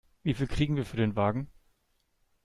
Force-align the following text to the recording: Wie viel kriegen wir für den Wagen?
Wie 0.23 0.33
viel 0.33 0.47
kriegen 0.47 0.77
wir 0.77 0.85
für 0.87 0.97
den 0.97 1.15
Wagen? 1.15 1.47